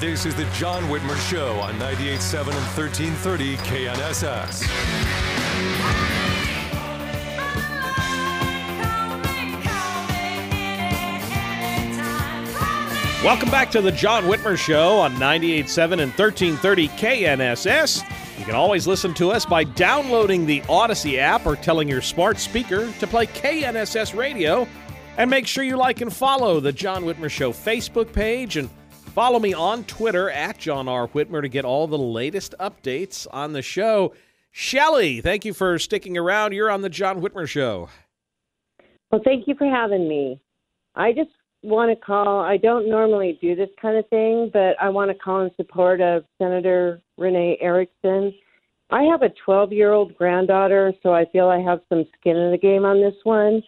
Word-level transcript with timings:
This 0.00 0.26
is 0.26 0.34
the 0.34 0.44
John 0.52 0.82
Whitmer 0.90 1.16
Show 1.30 1.58
on 1.58 1.72
98.7 1.76 2.40
and 2.40 2.66
1330 2.76 3.56
KNSS. 3.56 4.60
Welcome 13.24 13.50
back 13.50 13.70
to 13.70 13.80
the 13.80 13.90
John 13.90 14.24
Whitmer 14.24 14.58
Show 14.58 14.98
on 14.98 15.14
98.7 15.14 15.92
and 15.92 16.12
1330 16.12 16.88
KNSS. 16.88 18.38
You 18.38 18.44
can 18.44 18.54
always 18.54 18.86
listen 18.86 19.14
to 19.14 19.30
us 19.30 19.46
by 19.46 19.64
downloading 19.64 20.44
the 20.44 20.60
Audacy 20.62 21.16
app 21.16 21.46
or 21.46 21.56
telling 21.56 21.88
your 21.88 22.02
smart 22.02 22.36
speaker 22.36 22.92
to 22.92 23.06
play 23.06 23.26
KNSS 23.28 24.14
radio. 24.14 24.68
And 25.16 25.30
make 25.30 25.46
sure 25.46 25.64
you 25.64 25.78
like 25.78 26.02
and 26.02 26.12
follow 26.12 26.60
the 26.60 26.72
John 26.72 27.04
Whitmer 27.04 27.30
Show 27.30 27.52
Facebook 27.52 28.12
page 28.12 28.58
and 28.58 28.68
follow 29.16 29.38
me 29.38 29.54
on 29.54 29.82
Twitter 29.84 30.28
at 30.28 30.58
John 30.58 30.88
R. 30.88 31.08
Whitmer 31.08 31.40
to 31.40 31.48
get 31.48 31.64
all 31.64 31.86
the 31.86 31.96
latest 31.96 32.54
updates 32.60 33.26
on 33.30 33.54
the 33.54 33.62
show. 33.62 34.12
Shelly, 34.50 35.22
thank 35.22 35.46
you 35.46 35.54
for 35.54 35.78
sticking 35.78 36.18
around. 36.18 36.52
You're 36.52 36.70
on 36.70 36.82
the 36.82 36.90
John 36.90 37.22
Whitmer 37.22 37.48
Show. 37.48 37.88
Well, 39.10 39.22
thank 39.24 39.48
you 39.48 39.54
for 39.54 39.66
having 39.66 40.06
me. 40.06 40.38
I 40.96 41.12
just 41.12 41.30
want 41.62 41.98
to 41.98 42.04
call. 42.04 42.40
I 42.40 42.58
don't 42.58 42.90
normally 42.90 43.38
do 43.40 43.56
this 43.56 43.70
kind 43.80 43.96
of 43.96 44.06
thing, 44.08 44.50
but 44.52 44.76
I 44.82 44.90
want 44.90 45.10
to 45.10 45.16
call 45.16 45.40
in 45.46 45.50
support 45.56 46.02
of 46.02 46.24
Senator 46.36 47.00
Renee 47.16 47.56
Erickson. 47.62 48.34
I 48.90 49.04
have 49.04 49.22
a 49.22 49.30
12 49.46 49.72
year 49.72 49.92
old 49.92 50.14
granddaughter, 50.18 50.92
so 51.02 51.14
I 51.14 51.24
feel 51.32 51.48
I 51.48 51.60
have 51.60 51.80
some 51.88 52.04
skin 52.20 52.36
in 52.36 52.50
the 52.50 52.58
game 52.58 52.84
on 52.84 53.00
this 53.00 53.16
one. 53.24 53.62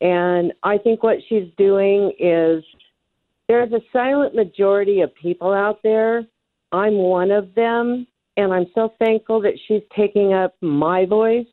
And 0.00 0.54
I 0.62 0.78
think 0.78 1.02
what 1.02 1.18
she's 1.28 1.48
doing 1.58 2.12
is 2.18 2.64
there's 3.48 3.72
a 3.72 3.80
silent 3.92 4.34
majority 4.34 5.00
of 5.00 5.14
people 5.14 5.52
out 5.52 5.80
there. 5.82 6.26
I'm 6.72 6.94
one 6.94 7.30
of 7.30 7.54
them, 7.54 8.06
and 8.36 8.52
I'm 8.52 8.66
so 8.74 8.94
thankful 8.98 9.40
that 9.42 9.58
she's 9.66 9.82
taking 9.94 10.32
up 10.32 10.54
my 10.60 11.06
voice 11.06 11.46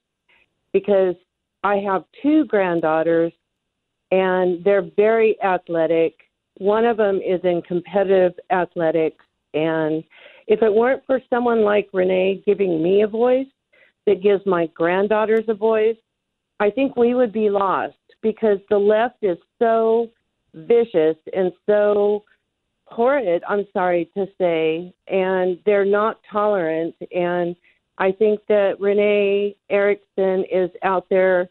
because 0.72 1.16
I 1.64 1.76
have 1.78 2.04
two 2.22 2.46
granddaughters 2.46 3.32
and 4.12 4.64
they're 4.64 4.90
very 4.96 5.42
athletic. 5.44 6.16
One 6.58 6.86
of 6.86 6.98
them 6.98 7.18
is 7.18 7.40
in 7.44 7.62
competitive 7.68 8.34
athletics, 8.52 9.24
and 9.54 10.04
if 10.48 10.62
it 10.62 10.74
weren't 10.74 11.04
for 11.06 11.20
someone 11.30 11.62
like 11.62 11.90
Renee 11.94 12.44
giving 12.46 12.84
me 12.84 13.02
a 13.02 13.08
voice 13.08 13.48
that 14.06 14.22
gives 14.22 14.46
my 14.46 14.68
granddaughters 14.68 15.46
a 15.48 15.54
voice, 15.54 15.96
I 16.60 16.70
think 16.70 16.96
we 16.96 17.16
would 17.16 17.34
be 17.34 17.50
lost 17.50 17.96
because 18.22 18.60
the 18.70 18.78
left 18.78 19.18
is 19.22 19.38
so 19.60 20.10
vicious 20.54 21.18
and 21.34 21.52
so 21.66 22.24
horrid, 22.86 23.44
I'm 23.48 23.66
sorry 23.74 24.10
to 24.16 24.28
say, 24.40 24.94
and 25.08 25.58
they're 25.66 25.86
not 25.86 26.20
tolerant. 26.32 26.96
And 27.12 27.56
I 27.98 28.12
think 28.12 28.40
that 28.48 28.80
Renee 28.80 29.56
Erickson 29.70 30.46
is 30.52 30.70
out 30.84 31.08
there 31.10 31.50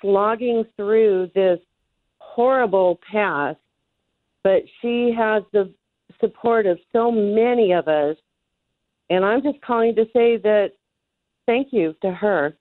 slogging 0.00 0.64
through 0.76 1.30
this 1.34 1.58
horrible 2.18 3.00
path, 3.10 3.56
but 4.44 4.62
she 4.80 5.12
has 5.16 5.42
the 5.52 5.72
support 6.20 6.66
of 6.66 6.78
so 6.92 7.10
many 7.10 7.72
of 7.72 7.88
us. 7.88 8.16
And 9.10 9.24
I'm 9.24 9.42
just 9.42 9.60
calling 9.62 9.94
to 9.96 10.04
say 10.06 10.36
that 10.38 10.70
thank 11.46 11.68
you 11.72 11.94
to 12.02 12.10
her. 12.10 12.56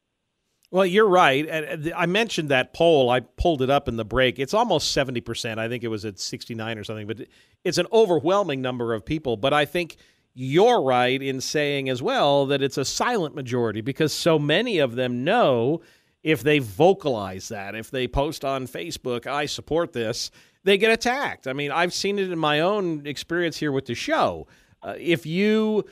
Well, 0.71 0.85
you're 0.85 1.07
right. 1.07 1.93
I 1.95 2.05
mentioned 2.05 2.49
that 2.49 2.73
poll. 2.73 3.09
I 3.09 3.21
pulled 3.21 3.61
it 3.61 3.69
up 3.69 3.87
in 3.87 3.97
the 3.97 4.05
break. 4.05 4.39
It's 4.39 4.53
almost 4.53 4.95
70%. 4.95 5.57
I 5.57 5.69
think 5.69 5.83
it 5.83 5.87
was 5.87 6.05
at 6.05 6.19
69 6.19 6.77
or 6.77 6.83
something, 6.83 7.07
but 7.07 7.21
it's 7.63 7.77
an 7.77 7.87
overwhelming 7.93 8.61
number 8.61 8.93
of 8.93 9.05
people. 9.05 9.37
But 9.37 9.53
I 9.53 9.65
think 9.65 9.97
you're 10.33 10.81
right 10.81 11.21
in 11.21 11.39
saying 11.39 11.87
as 11.89 12.01
well 12.01 12.45
that 12.47 12.61
it's 12.61 12.77
a 12.77 12.85
silent 12.85 13.35
majority 13.35 13.81
because 13.81 14.13
so 14.13 14.37
many 14.37 14.79
of 14.79 14.95
them 14.95 15.23
know 15.23 15.81
if 16.23 16.41
they 16.41 16.59
vocalize 16.59 17.47
that, 17.49 17.75
if 17.75 17.91
they 17.91 18.07
post 18.07 18.43
on 18.43 18.67
Facebook, 18.67 19.27
I 19.27 19.45
support 19.45 19.93
this, 19.93 20.31
they 20.63 20.77
get 20.77 20.91
attacked. 20.91 21.47
I 21.47 21.53
mean, 21.53 21.71
I've 21.71 21.93
seen 21.93 22.19
it 22.19 22.31
in 22.31 22.39
my 22.39 22.61
own 22.61 23.05
experience 23.05 23.57
here 23.57 23.71
with 23.71 23.85
the 23.85 23.93
show. 23.93 24.47
Uh, 24.81 24.95
if 24.97 25.25
you 25.25 25.85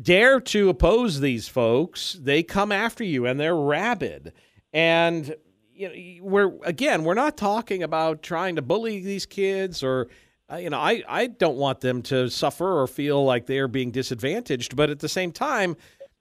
dare 0.00 0.40
to 0.40 0.68
oppose 0.68 1.20
these 1.20 1.48
folks, 1.48 2.14
they 2.20 2.42
come 2.42 2.72
after 2.72 3.04
you 3.04 3.26
and 3.26 3.38
they're 3.38 3.56
rabid. 3.56 4.32
And 4.72 5.34
you 5.74 5.88
know, 5.88 6.24
we're 6.24 6.52
again, 6.64 7.04
we're 7.04 7.14
not 7.14 7.36
talking 7.36 7.82
about 7.82 8.22
trying 8.22 8.56
to 8.56 8.62
bully 8.62 9.00
these 9.00 9.26
kids 9.26 9.82
or 9.82 10.08
uh, 10.52 10.56
you 10.56 10.68
know, 10.68 10.78
I, 10.78 11.02
I 11.08 11.26
don't 11.26 11.56
want 11.56 11.80
them 11.80 12.02
to 12.02 12.28
suffer 12.28 12.80
or 12.80 12.86
feel 12.86 13.24
like 13.24 13.46
they're 13.46 13.68
being 13.68 13.90
disadvantaged, 13.90 14.76
but 14.76 14.90
at 14.90 15.00
the 15.00 15.08
same 15.08 15.32
time, 15.32 15.74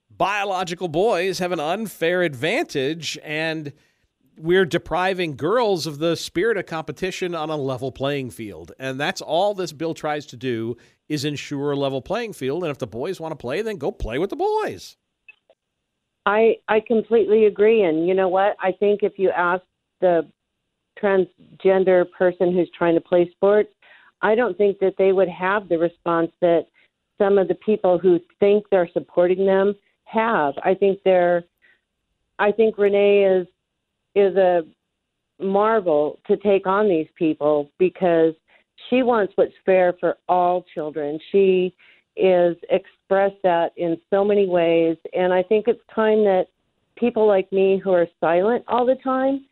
biological 0.10 0.88
boys 0.88 1.40
have 1.40 1.52
an 1.52 1.60
unfair 1.60 2.22
advantage 2.22 3.18
and 3.24 3.74
we're 4.38 4.66
depriving 4.66 5.36
girls 5.36 5.86
of 5.86 6.00
the 6.00 6.16
spirit 6.16 6.58
of 6.58 6.66
competition 6.66 7.36
on 7.36 7.50
a 7.50 7.56
level 7.56 7.92
playing 7.92 8.32
field. 8.32 8.72
And 8.80 9.00
that's 9.00 9.22
all 9.22 9.54
this 9.54 9.72
bill 9.72 9.94
tries 9.94 10.26
to 10.28 10.38
do 10.38 10.78
is 11.08 11.26
ensure 11.26 11.72
a 11.72 11.76
level 11.76 12.02
playing 12.02 12.34
field. 12.34 12.64
And 12.64 12.72
if 12.72 12.80
the 12.80 12.88
boys 12.88 13.20
want 13.20 13.32
to 13.32 13.36
play, 13.36 13.62
then 13.62 13.78
go 13.78 13.92
play 13.92 14.18
with 14.18 14.30
the 14.30 14.36
boys. 14.36 14.98
I 16.26 16.56
I 16.68 16.80
completely 16.80 17.46
agree. 17.46 17.84
And 17.84 18.08
you 18.08 18.14
know 18.14 18.30
what? 18.30 18.56
I 18.60 18.72
think 18.72 19.04
if 19.04 19.20
you 19.20 19.30
ask 19.30 19.64
the 20.00 20.28
transgender 21.02 22.10
person 22.12 22.54
who's 22.54 22.70
trying 22.78 22.96
to 22.96 23.02
play 23.02 23.30
sports, 23.32 23.70
I 24.22 24.36
don't 24.36 24.58
think 24.58 24.80
that 24.80 24.96
they 24.98 25.12
would 25.12 25.30
have 25.30 25.68
the 25.68 25.78
response 25.78 26.32
that 26.42 26.68
some 27.18 27.38
of 27.38 27.48
the 27.48 27.56
people 27.56 28.00
who 28.00 28.20
think 28.40 28.66
they're 28.70 28.90
supporting 28.94 29.46
them 29.46 29.76
have. 30.06 30.54
I 30.64 30.74
think 30.74 31.00
they're 31.04 31.44
I 32.40 32.52
think 32.52 32.78
Renee 32.78 33.24
is 33.26 33.48
is 34.16 34.36
a 34.36 34.64
marvel 35.40 36.20
to 36.28 36.38
take 36.38 36.68
on 36.68 36.88
these 36.88 37.08
people 37.16 37.70
because 37.80 38.34
she 38.90 39.04
wants 39.04 39.34
what's 39.36 39.54
fair 39.66 39.94
for 40.00 40.18
all 40.28 40.66
children. 40.74 41.20
She 41.32 41.74
is 42.16 42.56
expressed 42.70 43.42
that 43.44 43.72
in 43.76 43.98
so 44.10 44.24
many 44.24 44.48
ways 44.48 44.98
and 45.14 45.34
I 45.34 45.42
think 45.42 45.68
it's 45.68 45.82
time 45.94 46.24
that 46.26 46.46
people 46.96 47.28
like 47.28 47.52
me 47.52 47.82
who 47.84 47.92
are 47.92 48.08
silent 48.20 48.64
all 48.68 48.86
the 48.86 48.98
time 49.04 49.46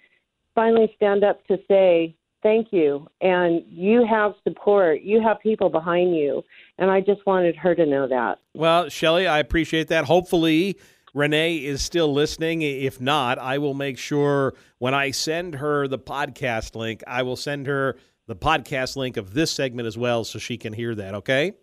finally 0.53 0.91
stand 0.95 1.23
up 1.23 1.45
to 1.47 1.57
say 1.67 2.15
thank 2.43 2.67
you 2.71 3.07
and 3.21 3.63
you 3.67 4.05
have 4.05 4.33
support. 4.43 5.01
You 5.01 5.21
have 5.21 5.39
people 5.39 5.69
behind 5.69 6.15
you 6.15 6.43
and 6.77 6.91
i 6.91 7.01
just 7.01 7.25
wanted 7.25 7.55
her 7.55 7.73
to 7.73 7.85
know 7.85 8.07
that. 8.07 8.37
Well 8.53 8.89
shelly 8.89 9.25
i 9.25 9.39
appreciate 9.39 9.87
that. 9.87 10.05
Hopefully 10.05 10.77
renee 11.13 11.57
is 11.57 11.81
still 11.81 12.11
listening 12.13 12.61
if 12.61 13.01
not 13.01 13.37
i 13.39 13.57
will 13.57 13.73
make 13.73 13.97
sure 13.97 14.53
when 14.79 14.93
i 14.93 15.11
send 15.11 15.55
her 15.55 15.87
the 15.87 15.99
podcast 15.99 16.75
link 16.75 17.03
i 17.07 17.21
will 17.23 17.35
send 17.35 17.67
her 17.67 17.95
the 18.27 18.35
podcast 18.35 18.95
link 18.95 19.17
of 19.17 19.33
this 19.33 19.51
segment 19.51 19.87
as 19.87 19.97
well 19.97 20.23
so 20.23 20.39
she 20.39 20.57
can 20.57 20.73
hear 20.73 20.95
that 20.95 21.13
okay 21.15 21.53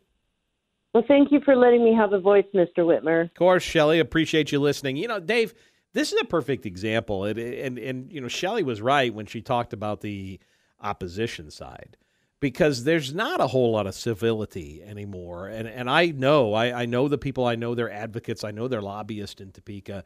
well 0.94 1.04
thank 1.06 1.32
you 1.32 1.40
for 1.44 1.56
letting 1.56 1.84
me 1.84 1.94
have 1.94 2.12
a 2.12 2.20
voice 2.20 2.46
mr 2.54 2.78
whitmer 2.78 3.24
of 3.24 3.34
course 3.34 3.62
shelly 3.62 3.98
appreciate 3.98 4.52
you 4.52 4.60
listening 4.60 4.96
you 4.96 5.08
know 5.08 5.20
dave 5.20 5.54
This 5.94 6.12
is 6.12 6.20
a 6.20 6.24
perfect 6.26 6.66
example. 6.66 7.24
And 7.24 7.38
and, 7.38 7.78
and 7.78 8.12
you 8.12 8.20
know, 8.20 8.28
Shelley 8.28 8.62
was 8.62 8.80
right 8.80 9.12
when 9.12 9.26
she 9.26 9.40
talked 9.40 9.72
about 9.72 10.00
the 10.00 10.38
opposition 10.80 11.50
side. 11.50 11.96
Because 12.40 12.85
there's 12.85 13.12
not 13.12 13.40
a 13.40 13.49
whole 13.49 13.73
lot 13.73 13.87
of 13.88 13.94
civility 13.94 14.82
anymore. 14.85 15.49
And 15.49 15.67
and 15.67 15.90
I 15.90 16.06
know, 16.06 16.55
I, 16.55 16.82
I 16.82 16.87
know 16.87 17.08
the 17.08 17.19
people 17.19 17.44
I 17.44 17.56
know 17.56 17.75
they're 17.75 17.90
advocates, 17.90 18.44
I 18.44 18.52
know 18.52 18.69
they're 18.69 18.82
lobbyists 18.82 19.40
in 19.40 19.50
Topeka. 19.52 20.05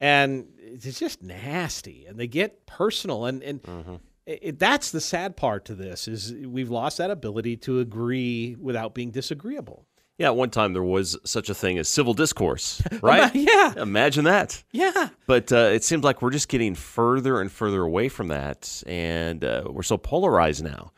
And 0.00 0.48
it's 0.58 0.98
just 0.98 1.22
nasty. 1.22 2.06
And 2.06 2.18
they 2.18 2.26
get 2.28 2.66
personal 2.66 3.26
and, 3.26 3.42
and 3.42 3.62
Mm-hmm. 3.62 3.94
it, 4.26 4.58
that's 4.58 4.90
the 4.90 5.00
sad 5.00 5.36
part 5.36 5.64
to 5.66 5.74
this 5.74 6.06
is 6.08 6.32
we've 6.32 6.70
lost 6.70 6.98
that 6.98 7.10
ability 7.10 7.56
to 7.58 7.80
agree 7.80 8.56
without 8.60 8.94
being 8.94 9.10
disagreeable. 9.10 9.86
Yeah, 10.18 10.26
at 10.28 10.36
one 10.36 10.50
time 10.50 10.72
there 10.72 10.82
was 10.82 11.16
such 11.24 11.48
a 11.48 11.54
thing 11.54 11.78
as 11.78 11.86
civil 11.88 12.12
discourse, 12.12 12.82
right? 13.02 13.32
yeah. 13.36 13.74
Imagine 13.76 14.24
that. 14.24 14.62
Yeah. 14.72 15.10
But 15.28 15.52
uh, 15.52 15.70
it 15.72 15.84
seems 15.84 16.02
like 16.02 16.22
we're 16.22 16.30
just 16.32 16.48
getting 16.48 16.74
further 16.74 17.40
and 17.40 17.52
further 17.52 17.82
away 17.82 18.08
from 18.08 18.26
that. 18.28 18.82
And 18.86 19.44
uh, 19.44 19.62
we're 19.70 19.84
so 19.84 19.96
polarized 19.96 20.64
now, 20.64 20.90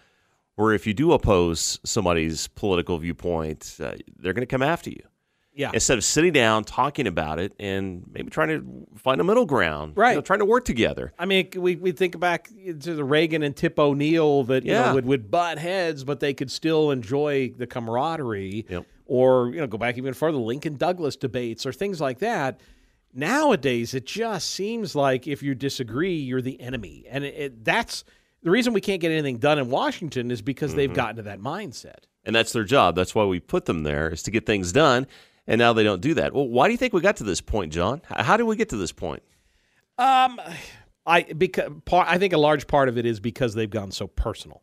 where 0.60 0.72
if 0.74 0.86
you 0.86 0.94
do 0.94 1.12
oppose 1.12 1.80
somebody's 1.84 2.46
political 2.48 2.98
viewpoint, 2.98 3.76
uh, 3.80 3.94
they're 4.18 4.32
going 4.34 4.42
to 4.42 4.46
come 4.46 4.62
after 4.62 4.90
you. 4.90 5.02
Yeah. 5.52 5.72
Instead 5.74 5.98
of 5.98 6.04
sitting 6.04 6.32
down, 6.32 6.62
talking 6.64 7.06
about 7.08 7.38
it, 7.40 7.52
and 7.58 8.04
maybe 8.12 8.30
trying 8.30 8.48
to 8.48 8.86
find 8.96 9.20
a 9.20 9.24
middle 9.24 9.46
ground, 9.46 9.94
you 9.96 10.00
Right. 10.02 10.14
know, 10.14 10.20
trying 10.20 10.38
to 10.38 10.44
work 10.44 10.64
together. 10.64 11.12
I 11.18 11.26
mean, 11.26 11.48
we, 11.56 11.74
we 11.76 11.90
think 11.92 12.18
back 12.20 12.48
to 12.48 12.94
the 12.94 13.04
Reagan 13.04 13.42
and 13.42 13.54
Tip 13.54 13.78
O'Neill 13.78 14.44
that 14.44 14.64
you 14.64 14.70
Yeah. 14.72 14.86
know, 14.86 14.94
would, 14.94 15.06
would 15.06 15.30
butt 15.30 15.58
heads, 15.58 16.04
but 16.04 16.20
they 16.20 16.32
could 16.34 16.50
still 16.50 16.92
enjoy 16.92 17.52
the 17.58 17.66
camaraderie. 17.66 18.64
Yep. 18.70 18.86
Or 19.06 19.50
you 19.52 19.60
know, 19.60 19.66
go 19.66 19.76
back 19.76 19.98
even 19.98 20.14
further, 20.14 20.38
Lincoln 20.38 20.76
Douglas 20.76 21.16
debates 21.16 21.66
or 21.66 21.72
things 21.72 22.00
like 22.00 22.20
that. 22.20 22.60
Nowadays, 23.12 23.92
it 23.92 24.06
just 24.06 24.50
seems 24.50 24.94
like 24.94 25.26
if 25.26 25.42
you 25.42 25.56
disagree, 25.56 26.14
you're 26.14 26.40
the 26.40 26.60
enemy, 26.60 27.04
and 27.10 27.24
it, 27.24 27.34
it, 27.36 27.64
that's 27.64 28.04
the 28.42 28.50
reason 28.50 28.72
we 28.72 28.80
can't 28.80 29.00
get 29.00 29.10
anything 29.12 29.38
done 29.38 29.58
in 29.58 29.68
Washington 29.70 30.30
is 30.30 30.42
because 30.42 30.70
Mm-hmm. 30.70 30.76
they've 30.78 30.94
gotten 30.94 31.16
to 31.16 31.22
that 31.22 31.40
mindset. 31.40 32.04
And 32.24 32.34
that's 32.36 32.52
their 32.52 32.64
job. 32.64 32.94
That's 32.96 33.14
why 33.14 33.24
we 33.24 33.40
put 33.40 33.64
them 33.64 33.82
there, 33.82 34.10
is 34.10 34.22
to 34.24 34.30
get 34.30 34.44
things 34.46 34.72
done. 34.72 35.06
And 35.46 35.58
now 35.58 35.72
they 35.72 35.82
don't 35.82 36.02
do 36.02 36.14
that. 36.14 36.32
Well, 36.34 36.46
why 36.48 36.68
do 36.68 36.72
you 36.72 36.78
think 36.78 36.92
we 36.92 37.00
got 37.00 37.16
to 37.16 37.24
this 37.24 37.40
point, 37.40 37.72
John? 37.72 38.02
How 38.04 38.36
did 38.36 38.44
we 38.44 38.56
get 38.56 38.68
to 38.70 38.76
this 38.76 38.92
point? 38.92 39.22
Um, 39.98 40.40
I 41.06 41.22
because 41.22 41.70
part 41.86 42.08
I 42.08 42.18
think 42.18 42.32
a 42.32 42.38
large 42.38 42.66
part 42.66 42.88
of 42.88 42.96
it 42.98 43.06
is 43.06 43.20
because 43.20 43.54
they've 43.54 43.70
gone 43.70 43.90
so 43.90 44.06
personal. 44.06 44.62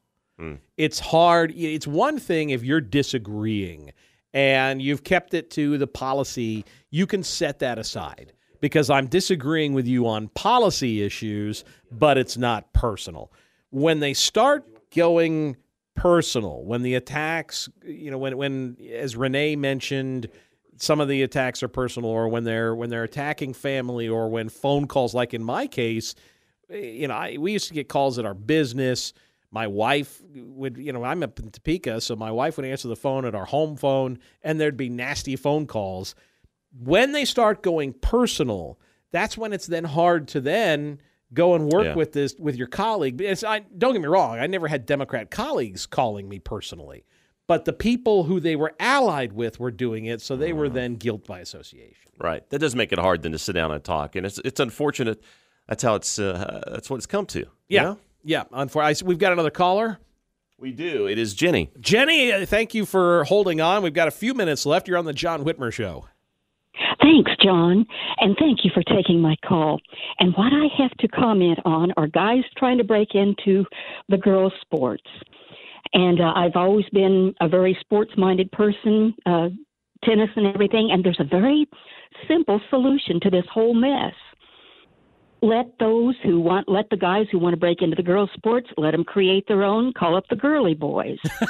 It's 0.78 1.00
hard. 1.00 1.52
It's 1.56 1.88
one 1.88 2.20
thing 2.20 2.52
if 2.52 2.64
you're 2.64 2.80
disagreeing 2.80 3.92
and 4.34 4.80
you've 4.82 5.04
kept 5.04 5.34
it 5.34 5.50
to 5.52 5.80
the 5.80 5.88
policy, 5.88 6.64
you 6.92 7.08
can 7.08 7.24
set 7.24 7.58
that 7.60 7.80
aside 7.80 8.34
because 8.62 8.92
I'm 8.92 9.08
disagreeing 9.08 9.74
with 9.74 9.88
you 9.88 10.06
on 10.08 10.28
policy 10.30 11.02
issues, 11.02 11.64
but 11.92 12.20
it's 12.20 12.38
not 12.38 12.72
personal. 12.72 13.32
When 13.70 14.00
they 14.00 14.14
start 14.14 14.92
going 14.96 15.58
personal, 15.96 16.64
when 16.64 16.84
the 16.84 16.96
attacks, 16.96 17.68
you 17.86 18.12
know, 18.12 18.18
when 18.18 18.38
when 18.38 18.78
as 18.94 19.16
Renee 19.16 19.56
mentioned, 19.56 20.28
some 20.78 21.02
of 21.02 21.08
the 21.08 21.24
attacks 21.24 21.62
are 21.64 21.68
personal, 21.68 22.10
or 22.10 22.30
when 22.30 22.44
they're 22.44 22.74
when 22.76 22.90
they're 22.90 23.04
attacking 23.04 23.54
family, 23.54 24.08
or 24.08 24.30
when 24.30 24.50
phone 24.50 24.88
calls, 24.88 25.14
like 25.14 25.34
in 25.34 25.44
my 25.44 25.68
case, 25.68 26.16
eh, 26.70 26.78
you 26.78 27.08
know, 27.08 27.16
I, 27.16 27.38
we 27.38 27.52
used 27.52 27.68
to 27.68 27.74
get 27.74 27.90
calls 27.90 28.18
at 28.18 28.26
our 28.26 28.34
business. 28.34 29.14
My 29.50 29.66
wife 29.66 30.22
would, 30.36 30.78
you 30.78 30.92
know, 30.92 31.04
I'm 31.04 31.24
up 31.24 31.40
in 31.40 31.50
Topeka, 31.52 32.02
so 32.02 32.16
my 32.16 32.32
wife 32.32 32.58
would 32.58 32.66
answer 32.66 32.90
the 32.90 32.96
phone 32.98 33.26
at 33.26 33.34
our 33.34 33.46
home 33.46 33.78
phone, 33.78 34.20
and 34.44 34.60
there'd 34.60 34.78
be 34.78 34.90
nasty 34.90 35.36
phone 35.36 35.68
calls. 35.68 36.16
When 36.78 37.14
they 37.14 37.24
start 37.26 37.64
going 37.64 37.94
personal, 37.94 38.78
that's 39.12 39.38
when 39.38 39.54
it's 39.54 39.68
then 39.68 39.86
hard 39.86 40.28
to 40.30 40.42
then 40.42 41.00
go 41.34 41.56
and 41.56 41.72
work 41.72 41.86
Yeah. 41.86 41.96
with 41.96 42.14
this 42.14 42.36
with 42.40 42.56
your 42.56 42.68
colleague. 42.68 43.20
It's, 43.22 43.44
I, 43.44 43.60
don't 43.78 43.94
get 43.94 44.02
me 44.02 44.08
wrong, 44.08 44.40
I 44.40 44.48
never 44.48 44.68
had 44.68 44.86
Democrat 44.86 45.30
colleagues 45.32 45.86
calling 45.86 46.28
me 46.30 46.40
personally, 46.40 47.04
but 47.48 47.66
the 47.66 47.74
people 47.74 48.24
who 48.26 48.40
they 48.40 48.56
were 48.56 48.74
allied 48.80 49.34
with 49.34 49.60
were 49.60 49.72
doing 49.72 50.06
it, 50.06 50.22
so 50.22 50.36
they 50.36 50.54
were 50.54 50.70
then 50.70 50.96
guilt 50.96 51.26
by 51.28 51.40
association. 51.40 52.12
Right. 52.20 52.48
That 52.50 52.60
does 52.60 52.76
make 52.76 52.92
it 52.92 53.00
hard 53.00 53.22
then 53.22 53.32
to 53.34 53.38
sit 53.40 53.54
down 53.54 53.72
and 53.72 53.84
talk, 53.84 54.16
and 54.16 54.26
it's 54.26 54.40
it's 54.46 54.60
unfortunate. 54.60 55.22
That's 55.68 55.84
how 55.84 55.96
it's 55.96 56.18
uh, 56.18 56.64
that's 56.72 56.90
what 56.90 56.98
it's 56.98 57.06
come 57.06 57.26
to. 57.28 57.40
you 57.40 57.48
Yeah, 57.68 57.84
know? 57.84 57.98
yeah. 58.24 58.44
Unfortunately, 58.54 59.08
we've 59.08 59.20
got 59.20 59.34
another 59.34 59.52
caller. 59.52 60.00
we 60.58 60.72
do. 60.72 61.08
It 61.08 61.20
is 61.20 61.34
Jenny. 61.36 61.70
Jenny, 61.80 62.32
uh, 62.32 62.46
thank 62.46 62.74
you 62.74 62.86
for 62.86 63.26
holding 63.26 63.62
on. 63.62 63.84
We've 63.84 63.94
got 63.94 64.08
a 64.08 64.12
few 64.12 64.34
minutes 64.34 64.66
left. 64.66 64.88
You're 64.88 64.98
on 64.98 65.06
the 65.06 65.14
John 65.14 65.44
Whitmer 65.44 65.72
Show. 65.72 66.06
Thanks, 67.08 67.32
John, 67.42 67.86
and 68.18 68.36
thank 68.38 68.66
you 68.66 68.72
for 68.74 68.84
taking 68.84 69.22
my 69.22 69.38
call. 69.48 69.80
And 70.20 70.34
what 70.36 70.52
I 70.52 70.68
have 70.78 70.92
to 71.00 71.08
comment 71.08 71.58
on 71.64 71.94
are 71.96 72.08
guys 72.08 72.44
trying 72.58 72.78
to 72.80 72.84
break 72.84 73.16
into 73.16 73.64
the 74.10 74.18
girls' 74.18 74.52
sports. 74.60 75.06
And 75.94 76.20
uh, 76.20 76.34
I've 76.36 76.58
always 76.58 76.84
been 76.92 77.34
a 77.40 77.48
very 77.48 77.78
sports 77.80 78.12
minded 78.18 78.52
person, 78.52 79.16
uh, 79.26 79.48
tennis 80.04 80.30
and 80.36 80.48
everything, 80.48 80.90
and 80.92 81.02
there's 81.02 81.22
a 81.22 81.24
very 81.24 81.66
simple 82.28 82.60
solution 82.70 83.22
to 83.22 83.30
this 83.30 83.46
whole 83.50 83.74
mess. 83.74 84.14
Let 85.42 85.80
those 85.80 86.16
who 86.24 86.42
want, 86.42 86.68
let 86.68 86.90
the 86.90 86.98
guys 86.98 87.28
who 87.32 87.40
want 87.40 87.54
to 87.54 87.58
break 87.58 87.82
into 87.82 87.96
the 87.96 88.04
girls' 88.04 88.32
sports, 88.34 88.68
let 88.76 88.92
them 88.92 89.06
create 89.06 89.48
their 89.48 89.64
own, 89.64 89.94
call 89.94 90.18
up 90.18 90.26
the 90.30 90.36
girly 90.36 90.74
boys. 90.74 91.20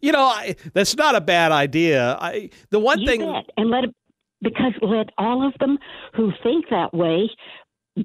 You 0.00 0.10
know, 0.10 0.24
I, 0.24 0.56
that's 0.72 0.96
not 0.96 1.14
a 1.14 1.20
bad 1.20 1.52
idea. 1.52 2.16
I 2.20 2.50
the 2.70 2.80
one 2.80 3.00
you 3.00 3.06
thing 3.06 3.20
bet. 3.20 3.44
and 3.56 3.70
let 3.70 3.84
it, 3.84 3.94
because 4.42 4.72
let 4.82 5.10
all 5.18 5.46
of 5.46 5.54
them 5.60 5.78
who 6.14 6.32
think 6.42 6.66
that 6.70 6.92
way 6.92 7.30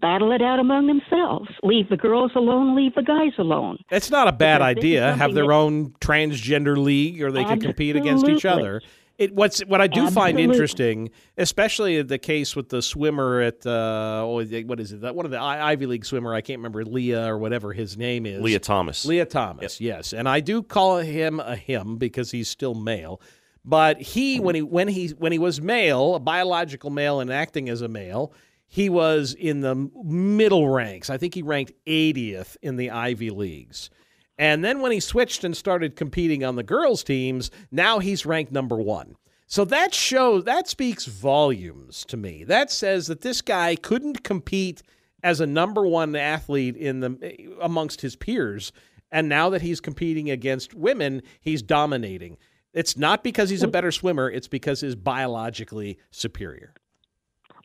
battle 0.01 0.31
it 0.31 0.41
out 0.41 0.59
among 0.59 0.87
themselves. 0.87 1.49
Leave 1.63 1.89
the 1.89 1.97
girls 1.97 2.31
alone. 2.35 2.75
Leave 2.75 2.93
the 2.95 3.03
guys 3.03 3.31
alone. 3.37 3.77
It's 3.89 4.11
not 4.11 4.27
a 4.27 4.31
bad 4.31 4.59
Because 4.59 4.77
idea. 4.77 5.15
Have 5.15 5.33
their 5.33 5.51
own 5.51 5.91
transgender 6.01 6.77
league, 6.77 7.21
or 7.21 7.31
they 7.31 7.43
can 7.43 7.59
compete 7.59 7.95
against 7.95 8.27
each 8.27 8.45
other. 8.45 8.81
It 9.17 9.33
what's 9.33 9.61
what 9.61 9.81
I 9.81 9.87
do 9.87 10.11
find 10.11 10.39
interesting, 10.39 11.09
especially 11.39 11.99
the 12.03 12.19
case 12.19 12.55
with 12.55 12.69
the 12.69 12.83
swimmer 12.83 13.41
at 13.41 13.65
uh, 13.65 14.21
oh, 14.23 14.43
what 14.43 14.79
is 14.79 14.91
it? 14.91 15.01
That 15.01 15.15
one 15.15 15.25
of 15.25 15.31
the 15.31 15.39
I- 15.39 15.71
Ivy 15.71 15.87
League 15.87 16.05
swimmer. 16.05 16.35
I 16.35 16.41
can't 16.41 16.59
remember 16.59 16.85
Lia 16.85 17.25
or 17.25 17.39
whatever 17.39 17.73
his 17.73 17.97
name 17.97 18.27
is. 18.27 18.43
Lia 18.43 18.59
Thomas. 18.59 19.05
Lia 19.05 19.25
Thomas, 19.25 19.81
yes, 19.81 20.13
and 20.13 20.29
I 20.29 20.39
do 20.39 20.61
call 20.61 20.97
him 20.97 21.39
a 21.39 21.55
him 21.55 21.97
because 21.97 22.29
he's 22.29 22.47
still 22.47 22.75
male. 22.75 23.19
But 23.67 24.01
he, 24.01 24.39
when 24.39 24.55
he 24.55 24.61
when 24.61 24.87
he 24.87 25.09
when 25.09 25.33
he 25.33 25.39
was 25.39 25.59
male, 25.59 26.15
a 26.15 26.19
biological 26.19 26.89
male, 26.89 27.19
and 27.19 27.29
acting 27.29 27.67
as 27.67 27.81
a 27.81 27.89
male, 27.89 28.31
he 28.65 28.87
was 28.87 29.33
in 29.33 29.59
the 29.59 29.75
middle 30.03 30.69
ranks. 30.69 31.09
I 31.09 31.17
think 31.17 31.33
he 31.33 31.41
ranked 31.41 31.73
80th 31.85 32.55
in 32.61 32.77
the 32.77 32.89
Ivy 32.91 33.29
leagues. 33.29 33.89
And 34.37 34.63
then 34.63 34.79
when 34.79 34.93
he 34.93 35.01
switched 35.01 35.43
and 35.43 35.55
started 35.55 35.97
competing 35.97 36.45
on 36.45 36.55
the 36.55 36.63
girls' 36.63 37.03
teams, 37.03 37.51
now 37.69 37.99
he's 37.99 38.25
ranked 38.25 38.53
number 38.53 38.77
one. 38.77 39.17
So 39.47 39.65
that 39.65 39.93
shows 39.93 40.45
that 40.45 40.69
speaks 40.69 41.05
volumes 41.05 42.05
to 42.05 42.15
me. 42.15 42.45
That 42.45 42.71
says 42.71 43.07
that 43.07 43.19
this 43.19 43.41
guy 43.41 43.75
couldn't 43.75 44.23
compete 44.23 44.81
as 45.23 45.41
a 45.41 45.47
number 45.47 45.85
one 45.85 46.15
athlete 46.15 46.77
in 46.77 47.01
the 47.01 47.57
amongst 47.61 47.99
his 47.99 48.15
peers, 48.15 48.71
and 49.11 49.27
now 49.27 49.49
that 49.49 49.61
he's 49.61 49.81
competing 49.81 50.29
against 50.29 50.73
women, 50.73 51.21
he's 51.41 51.61
dominating. 51.61 52.37
It's 52.73 52.97
not 52.97 53.23
because 53.23 53.49
he's 53.49 53.63
a 53.63 53.67
better 53.67 53.91
swimmer; 53.91 54.29
it's 54.29 54.47
because 54.47 54.81
he's 54.81 54.95
biologically 54.95 55.97
superior. 56.11 56.73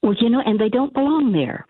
Well, 0.03 0.15
you 0.21 0.31
know, 0.31 0.41
and 0.45 0.59
they 0.59 0.69
don't 0.69 0.93
belong 0.93 1.33
there. 1.33 1.67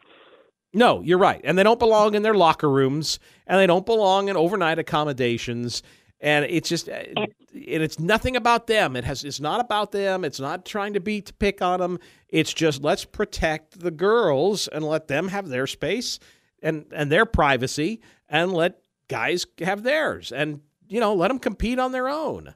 No, 0.74 1.02
you're 1.02 1.18
right. 1.18 1.40
And 1.44 1.58
they 1.58 1.62
don't 1.62 1.78
belong 1.78 2.14
in 2.14 2.22
their 2.22 2.34
locker 2.34 2.70
rooms 2.70 3.18
and 3.46 3.60
they 3.60 3.66
don't 3.66 3.84
belong 3.84 4.28
in 4.28 4.36
overnight 4.36 4.78
accommodations. 4.78 5.82
And 6.18 6.46
it's 6.46 6.68
just, 6.68 6.88
uh, 6.88 7.02
and 7.14 7.28
it's 7.52 7.98
nothing 7.98 8.36
about 8.36 8.68
them. 8.68 8.96
It 8.96 9.04
has, 9.04 9.24
it's 9.24 9.40
not 9.40 9.60
about 9.60 9.92
them. 9.92 10.24
It's 10.24 10.40
not 10.40 10.64
trying 10.64 10.94
to 10.94 11.00
be 11.00 11.20
to 11.20 11.34
pick 11.34 11.60
on 11.60 11.80
them. 11.80 11.98
It's 12.28 12.54
just 12.54 12.82
let's 12.82 13.04
protect 13.04 13.80
the 13.80 13.90
girls 13.90 14.68
and 14.68 14.84
let 14.84 15.08
them 15.08 15.28
have 15.28 15.48
their 15.48 15.66
space 15.66 16.18
and 16.62 16.86
and 16.92 17.10
their 17.10 17.26
privacy, 17.26 18.00
and 18.28 18.52
let 18.52 18.78
guys 19.08 19.44
have 19.58 19.82
theirs, 19.82 20.30
and 20.30 20.60
you 20.88 21.00
know 21.00 21.12
let 21.12 21.26
them 21.26 21.40
compete 21.40 21.80
on 21.80 21.90
their 21.90 22.08
own. 22.08 22.54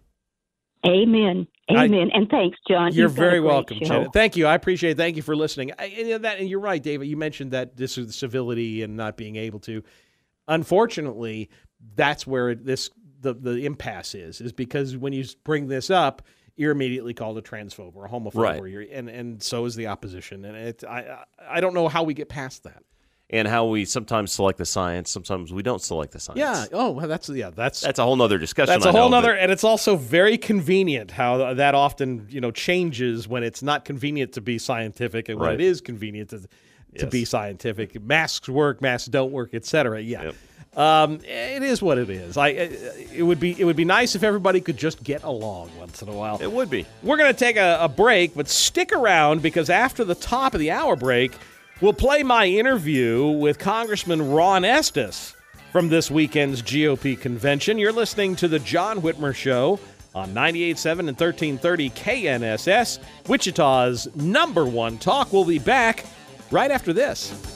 Amen. 0.87 1.47
I- 1.69 1.85
Amen. 1.87 2.11
and 2.13 2.29
thanks, 2.31 2.59
John. 2.69 2.93
You're 2.95 3.09
You've 3.09 3.17
got 3.17 3.23
a 3.23 3.27
very 3.29 3.41
welcome, 3.41 3.79
show. 3.81 3.87
Janet. 3.87 4.13
Thank 4.13 4.37
you. 4.37 4.47
I 4.47 4.55
appreciate 4.55 4.93
it. 4.93 4.97
Thank 4.97 5.17
you 5.17 5.23
for 5.23 5.35
listening. 5.35 5.73
I, 5.79 5.87
and, 5.87 5.97
you 5.97 6.09
know, 6.11 6.19
that, 6.19 6.39
and 6.39 6.49
you're 6.49 6.61
right, 6.61 6.81
David. 6.83 7.09
You 7.09 7.17
mentioned 7.17 7.51
that 7.51 7.77
this 7.77 7.99
is 7.99 8.07
the 8.07 8.13
civility 8.13 8.83
and 8.83 8.97
not 8.97 9.17
being 9.17 9.35
able 9.37 9.59
to. 9.61 9.83
Unfortunately, 10.49 11.51
that's 11.97 12.27
where 12.27 12.55
this 12.55 12.91
the 13.21 13.35
the 13.35 13.67
impasse 13.67 14.15
is. 14.15 14.41
Is 14.41 14.53
because 14.53 14.97
when 14.97 15.13
you 15.13 15.25
bring 15.45 15.67
this 15.67 15.91
up, 15.91 16.23
you're 16.57 16.71
immediately 16.73 17.15
called 17.15 17.37
a 17.37 17.43
transphobe 17.43 17.97
or 17.97 18.07
a 18.07 18.09
homophobe, 18.09 18.35
Right. 18.37 18.61
or 18.61 18.69
you're, 18.69 18.85
and 18.93 19.09
and 19.09 19.43
so 19.43 19.65
is 19.65 19.75
the 19.75 19.89
opposition. 19.89 20.45
And 20.45 20.57
it, 20.57 20.85
I 20.89 21.01
I 21.01 21.25
I 21.57 21.61
don't 21.61 21.75
know 21.75 21.89
how 21.89 22.05
we 22.05 22.15
get 22.15 22.29
past 22.29 22.63
that. 22.65 22.83
And 23.31 23.49
how 23.49 23.67
we 23.67 23.85
sometimes 23.85 24.33
select 24.33 24.57
the 24.59 24.65
science, 24.65 25.11
sometimes 25.11 25.53
we 25.53 25.63
don't 25.63 25.83
select 25.83 26.13
the 26.13 26.21
science. 26.21 26.39
Yeah. 26.39 26.67
Oh, 26.73 26.91
well, 26.93 27.09
that's 27.09 27.29
yeah. 27.29 27.51
That's 27.51 27.81
That's 27.81 27.99
a 27.99 28.05
whole 28.05 28.17
nother 28.17 28.39
discussion. 28.39 28.73
That's 28.73 28.85
a 28.87 28.91
I 28.91 28.93
know, 28.93 29.01
whole 29.01 29.11
but- 29.11 29.21
nother, 29.23 29.35
and 29.35 29.51
it's 29.51 29.65
also 29.65 29.97
very 29.97 30.39
convenient 30.39 31.11
how 31.11 31.55
that 31.55 31.75
often 31.75 32.27
you 32.31 32.41
know 32.41 32.51
changes 32.51 33.27
when 33.27 33.43
it's 33.43 33.63
not 33.63 33.85
convenient 33.85 34.33
to 34.35 34.41
be 34.41 34.59
scientific 34.59 35.29
and 35.29 35.41
when 35.41 35.55
it 35.55 35.61
is 35.61 35.81
convenient 35.81 36.31
to. 36.31 36.41
to 36.99 37.07
be 37.09 37.25
scientific. 37.27 38.01
Masks 38.03 38.49
work, 38.49 38.81
masks 38.81 39.09
don't 39.09 39.31
work, 39.33 39.53
etc. 39.55 40.01
Yeah. 40.01 40.31
Um, 40.77 41.21
it 41.25 41.63
is 41.63 41.83
what 41.83 41.99
it 41.99 42.09
is. 42.11 42.37
I 42.37 42.49
it 42.49 43.23
would 43.23 43.41
be 43.41 43.59
it 43.59 43.65
would 43.65 43.77
be 43.77 43.85
nice 43.85 44.15
if 44.15 44.23
everybody 44.23 44.61
could 44.61 44.77
just 44.77 45.03
get 45.03 45.23
along 45.25 45.71
once 45.79 46.01
in 46.03 46.09
a 46.09 46.13
while. 46.13 46.39
It 46.41 46.53
would 46.53 46.71
be. 46.71 46.87
We're 47.03 47.17
going 47.17 47.33
to 47.33 47.39
take 47.39 47.57
a, 47.57 47.79
a 47.81 47.89
break, 47.89 48.35
but 48.35 48.49
stick 48.49 48.93
around 48.93 49.43
because 49.43 49.69
after 49.69 50.05
the 50.05 50.15
top 50.15 50.55
of 50.55 50.61
the 50.61 50.71
hour 50.71 50.95
break, 50.95 51.33
we'll 51.81 51.93
play 51.93 52.23
my 52.23 52.47
interview 52.47 53.27
with 53.27 53.59
Congressman 53.59 54.31
Ron 54.31 54.65
Estes 54.65 55.35
from 55.73 55.89
this 55.89 56.11
weekend's 56.11 56.63
GOP 56.63 57.21
convention. 57.21 57.79
You're 57.79 57.93
listening 57.93 58.37
to 58.37 58.49
The 58.49 58.59
John 58.59 59.01
Whitmer 59.03 59.35
Show 59.35 59.79
on 60.15 60.33
98.7 60.33 60.91
and 61.01 61.09
1330 61.09 61.91
KNSS, 61.91 62.99
Wichita's 63.29 64.09
number 64.17 64.65
one 64.65 64.97
talk. 64.99 65.33
We'll 65.33 65.45
be 65.45 65.59
back 65.59 66.07
right 66.51 66.71
after 66.71 66.93
this. 66.93 67.56